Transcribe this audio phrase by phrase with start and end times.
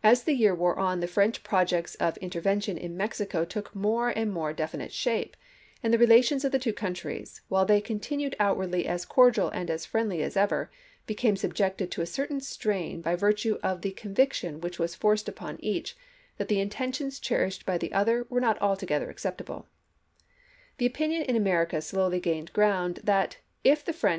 [0.00, 0.08] 1862.
[0.08, 4.08] As the year wore on the French projects of in tervention in Mexico took more
[4.08, 5.36] and more definite shape,
[5.82, 9.84] and the relations of the two countries, while they continued outwardly as cordial and as
[9.84, 10.70] friendly as ever,
[11.06, 15.58] became subjected to a certain strain by virtue of the conviction which was forced upon
[15.60, 15.94] each
[16.38, 19.66] that the intentions cherished by the other were not altogether acceptable.
[20.78, 24.02] The opinion in DIPLOMACY OF 1862 63 America slowly gained ground that, if the French
[24.14, 24.18] chap.